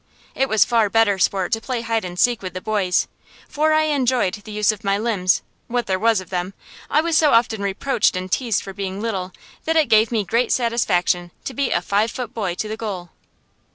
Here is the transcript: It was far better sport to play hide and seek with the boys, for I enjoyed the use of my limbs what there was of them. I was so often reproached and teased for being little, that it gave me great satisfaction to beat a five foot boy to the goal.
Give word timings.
It 0.33 0.49
was 0.49 0.65
far 0.65 0.89
better 0.89 1.19
sport 1.19 1.51
to 1.51 1.61
play 1.61 1.81
hide 1.81 2.03
and 2.03 2.17
seek 2.17 2.41
with 2.41 2.55
the 2.55 2.59
boys, 2.59 3.07
for 3.47 3.71
I 3.71 3.83
enjoyed 3.83 4.33
the 4.33 4.51
use 4.51 4.71
of 4.71 4.83
my 4.83 4.97
limbs 4.97 5.43
what 5.67 5.85
there 5.85 5.99
was 5.99 6.19
of 6.19 6.31
them. 6.31 6.55
I 6.89 7.01
was 7.01 7.15
so 7.15 7.33
often 7.33 7.61
reproached 7.61 8.15
and 8.15 8.31
teased 8.31 8.63
for 8.63 8.73
being 8.73 8.99
little, 8.99 9.31
that 9.65 9.77
it 9.77 9.89
gave 9.89 10.11
me 10.11 10.23
great 10.23 10.51
satisfaction 10.51 11.29
to 11.43 11.53
beat 11.53 11.73
a 11.73 11.81
five 11.83 12.09
foot 12.09 12.33
boy 12.33 12.55
to 12.55 12.67
the 12.67 12.77
goal. 12.77 13.11